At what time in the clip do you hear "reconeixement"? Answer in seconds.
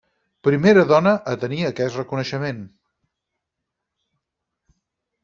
2.01-2.63